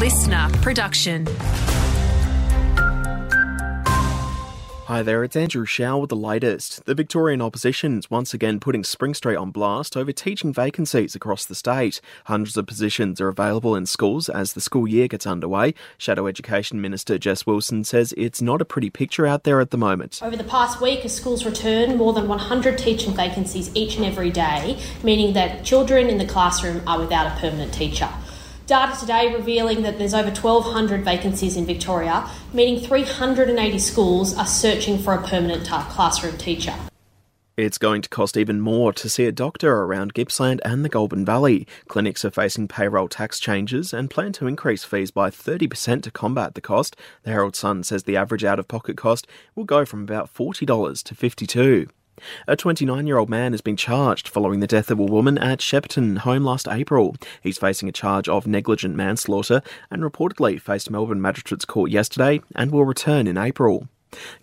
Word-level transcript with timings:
listener 0.00 0.48
production. 0.62 1.26
Hi 4.86 5.02
there, 5.02 5.22
it's 5.22 5.36
Andrew 5.36 5.66
Shaw 5.66 5.98
with 5.98 6.08
the 6.08 6.16
latest. 6.16 6.86
The 6.86 6.94
Victorian 6.94 7.42
opposition 7.42 7.98
is 7.98 8.10
once 8.10 8.32
again 8.32 8.60
putting 8.60 8.82
Spring 8.82 9.12
Street 9.12 9.36
on 9.36 9.50
blast 9.50 9.98
over 9.98 10.10
teaching 10.10 10.54
vacancies 10.54 11.14
across 11.14 11.44
the 11.44 11.54
state. 11.54 12.00
Hundreds 12.24 12.56
of 12.56 12.66
positions 12.66 13.20
are 13.20 13.28
available 13.28 13.76
in 13.76 13.84
schools 13.84 14.30
as 14.30 14.54
the 14.54 14.62
school 14.62 14.88
year 14.88 15.06
gets 15.06 15.26
underway. 15.26 15.74
Shadow 15.98 16.26
Education 16.26 16.80
Minister 16.80 17.18
Jess 17.18 17.44
Wilson 17.44 17.84
says 17.84 18.14
it's 18.16 18.40
not 18.40 18.62
a 18.62 18.64
pretty 18.64 18.88
picture 18.88 19.26
out 19.26 19.44
there 19.44 19.60
at 19.60 19.70
the 19.70 19.76
moment. 19.76 20.20
Over 20.22 20.36
the 20.36 20.44
past 20.44 20.80
week, 20.80 21.04
as 21.04 21.14
schools 21.14 21.44
return, 21.44 21.98
more 21.98 22.14
than 22.14 22.26
100 22.26 22.78
teaching 22.78 23.14
vacancies 23.14 23.70
each 23.76 23.96
and 23.96 24.06
every 24.06 24.30
day, 24.30 24.80
meaning 25.04 25.34
that 25.34 25.62
children 25.62 26.08
in 26.08 26.16
the 26.16 26.26
classroom 26.26 26.80
are 26.88 26.98
without 26.98 27.26
a 27.26 27.38
permanent 27.38 27.74
teacher. 27.74 28.08
Data 28.70 29.00
today 29.00 29.34
revealing 29.34 29.82
that 29.82 29.98
there's 29.98 30.14
over 30.14 30.28
1,200 30.30 31.04
vacancies 31.04 31.56
in 31.56 31.66
Victoria, 31.66 32.30
meaning 32.52 32.78
380 32.78 33.80
schools 33.80 34.38
are 34.38 34.46
searching 34.46 34.96
for 34.96 35.12
a 35.12 35.26
permanent 35.26 35.66
classroom 35.66 36.38
teacher. 36.38 36.72
It's 37.56 37.78
going 37.78 38.00
to 38.02 38.08
cost 38.08 38.36
even 38.36 38.60
more 38.60 38.92
to 38.92 39.08
see 39.08 39.24
a 39.24 39.32
doctor 39.32 39.74
around 39.82 40.14
Gippsland 40.14 40.60
and 40.64 40.84
the 40.84 40.88
Goulburn 40.88 41.24
Valley. 41.24 41.66
Clinics 41.88 42.24
are 42.24 42.30
facing 42.30 42.68
payroll 42.68 43.08
tax 43.08 43.40
changes 43.40 43.92
and 43.92 44.08
plan 44.08 44.30
to 44.34 44.46
increase 44.46 44.84
fees 44.84 45.10
by 45.10 45.30
30% 45.30 46.04
to 46.04 46.12
combat 46.12 46.54
the 46.54 46.60
cost. 46.60 46.94
The 47.24 47.32
Herald 47.32 47.56
Sun 47.56 47.82
says 47.82 48.04
the 48.04 48.16
average 48.16 48.44
out 48.44 48.60
of 48.60 48.68
pocket 48.68 48.96
cost 48.96 49.26
will 49.56 49.64
go 49.64 49.84
from 49.84 50.04
about 50.04 50.32
$40 50.32 51.02
to 51.02 51.14
$52. 51.16 51.90
A 52.46 52.56
29 52.56 53.06
year 53.06 53.18
old 53.18 53.30
man 53.30 53.52
has 53.52 53.60
been 53.60 53.76
charged 53.76 54.28
following 54.28 54.60
the 54.60 54.66
death 54.66 54.90
of 54.90 54.98
a 54.98 55.04
woman 55.04 55.38
at 55.38 55.60
Shepparton 55.60 56.18
home 56.18 56.44
last 56.44 56.68
April. 56.68 57.14
He's 57.42 57.58
facing 57.58 57.88
a 57.88 57.92
charge 57.92 58.28
of 58.28 58.46
negligent 58.46 58.94
manslaughter 58.94 59.62
and 59.90 60.02
reportedly 60.02 60.60
faced 60.60 60.90
Melbourne 60.90 61.22
Magistrates 61.22 61.64
Court 61.64 61.90
yesterday 61.90 62.40
and 62.54 62.70
will 62.70 62.84
return 62.84 63.26
in 63.26 63.38
April. 63.38 63.88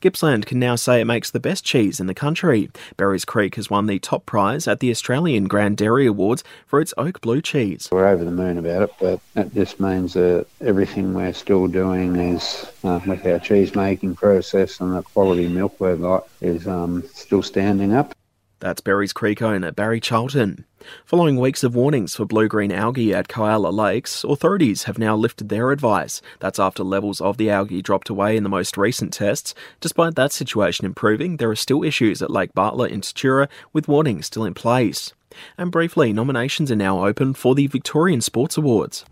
Gippsland 0.00 0.46
can 0.46 0.58
now 0.58 0.76
say 0.76 1.00
it 1.00 1.06
makes 1.06 1.30
the 1.30 1.40
best 1.40 1.64
cheese 1.64 2.00
in 2.00 2.06
the 2.06 2.14
country. 2.14 2.70
Berrys 2.96 3.26
Creek 3.26 3.56
has 3.56 3.70
won 3.70 3.86
the 3.86 3.98
top 3.98 4.26
prize 4.26 4.68
at 4.68 4.80
the 4.80 4.90
Australian 4.90 5.48
Grand 5.48 5.76
Dairy 5.76 6.06
Awards 6.06 6.44
for 6.66 6.80
its 6.80 6.94
oak 6.96 7.20
blue 7.20 7.40
cheese. 7.40 7.88
We're 7.90 8.06
over 8.06 8.24
the 8.24 8.30
moon 8.30 8.58
about 8.58 8.82
it, 8.82 8.90
but 9.00 9.20
that 9.34 9.54
just 9.54 9.80
means 9.80 10.14
that 10.14 10.46
everything 10.60 11.14
we're 11.14 11.32
still 11.32 11.66
doing 11.66 12.16
is 12.16 12.66
uh, 12.84 13.00
with 13.06 13.26
our 13.26 13.38
cheese 13.38 13.74
making 13.74 14.16
process 14.16 14.80
and 14.80 14.94
the 14.94 15.02
quality 15.02 15.48
milk 15.48 15.80
we've 15.80 16.00
got 16.00 16.28
is 16.40 16.66
um, 16.66 17.02
still 17.14 17.42
standing 17.42 17.92
up. 17.92 18.14
That's 18.58 18.80
Berrys 18.80 19.12
Creek 19.12 19.42
owner 19.42 19.70
Barry 19.70 20.00
Charlton. 20.00 20.64
Following 21.04 21.36
weeks 21.38 21.62
of 21.62 21.74
warnings 21.74 22.16
for 22.16 22.24
blue 22.24 22.48
green 22.48 22.72
algae 22.72 23.12
at 23.12 23.28
Kialla 23.28 23.70
Lakes, 23.70 24.24
authorities 24.24 24.84
have 24.84 24.98
now 24.98 25.14
lifted 25.14 25.50
their 25.50 25.72
advice. 25.72 26.22
That's 26.40 26.58
after 26.58 26.82
levels 26.82 27.20
of 27.20 27.36
the 27.36 27.50
algae 27.50 27.82
dropped 27.82 28.08
away 28.08 28.34
in 28.34 28.44
the 28.44 28.48
most 28.48 28.78
recent 28.78 29.12
tests. 29.12 29.54
Despite 29.80 30.14
that 30.14 30.32
situation 30.32 30.86
improving, 30.86 31.36
there 31.36 31.50
are 31.50 31.56
still 31.56 31.84
issues 31.84 32.22
at 32.22 32.30
Lake 32.30 32.54
Bartlett 32.54 32.92
in 32.92 33.02
Tatura 33.02 33.48
with 33.74 33.88
warnings 33.88 34.26
still 34.26 34.44
in 34.44 34.54
place. 34.54 35.12
And 35.58 35.70
briefly, 35.70 36.14
nominations 36.14 36.72
are 36.72 36.76
now 36.76 37.04
open 37.04 37.34
for 37.34 37.54
the 37.54 37.66
Victorian 37.66 38.22
Sports 38.22 38.56
Awards. 38.56 39.04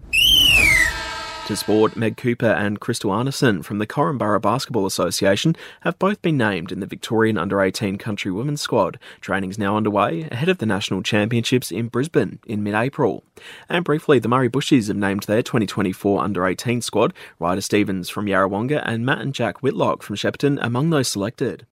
To 1.49 1.57
sport, 1.57 1.95
Meg 1.95 2.17
Cooper 2.17 2.47
and 2.47 2.81
Crystal 2.81 3.11
Arneson 3.11 3.63
from 3.63 3.77
the 3.77 3.87
Korumburra 3.87 4.41
Basketball 4.41 4.87
Association 4.87 5.55
have 5.83 5.99
both 5.99 6.23
been 6.23 6.39
named 6.39 6.73
in 6.73 6.81
the 6.81 6.87
Victorian 6.87 7.37
Under 7.37 7.61
18 7.61 7.99
Country 7.99 8.33
Women's 8.33 8.63
squad. 8.63 8.99
Training's 9.21 9.59
now 9.59 9.77
underway 9.77 10.23
ahead 10.33 10.49
of 10.49 10.57
the 10.57 10.65
National 10.65 11.03
Championships 11.03 11.71
in 11.71 11.89
Brisbane 11.89 12.39
in 12.47 12.63
mid 12.63 12.73
April. 12.73 13.25
And 13.69 13.85
briefly, 13.85 14.19
the 14.19 14.29
Murray 14.29 14.49
Bushies 14.49 14.89
have 14.89 14.97
named 14.97 15.25
their 15.25 15.43
2024 15.43 16.25
Under 16.25 16.47
18 16.47 16.81
squad, 16.81 17.13
Ryder 17.39 17.61
Stevens 17.61 18.09
from 18.09 18.25
Yarrawonga 18.25 18.83
and 18.83 19.05
Matt 19.05 19.21
and 19.21 19.35
Jack 19.35 19.63
Whitlock 19.63 20.03
from 20.03 20.17
Shepparton 20.17 20.59
among 20.63 20.89
those 20.89 21.09
selected. 21.09 21.67